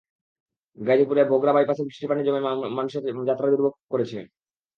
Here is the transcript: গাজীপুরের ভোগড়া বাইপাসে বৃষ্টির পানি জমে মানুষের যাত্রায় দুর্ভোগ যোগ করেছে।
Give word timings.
গাজীপুরের 0.77 1.29
ভোগড়া 1.31 1.53
বাইপাসে 1.53 1.85
বৃষ্টির 1.85 2.09
পানি 2.09 2.21
জমে 2.23 2.41
মানুষের 2.77 3.01
যাত্রায় 3.29 3.51
দুর্ভোগ 3.53 3.73
যোগ 3.73 3.91
করেছে। 3.93 4.17